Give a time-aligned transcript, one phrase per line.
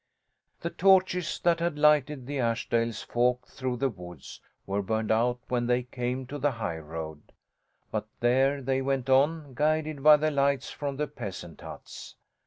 [0.61, 5.67] The torches that had lighted the Ashdales folk through the woods were burned out when
[5.67, 7.31] they came to the highroad;
[7.91, 12.15] but here they went on, guided by the lights from peasant huts.